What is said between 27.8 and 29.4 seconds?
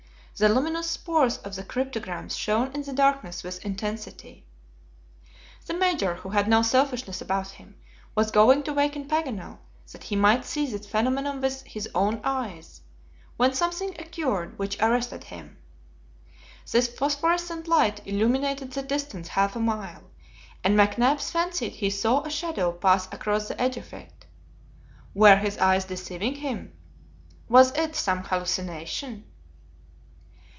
some hallucination?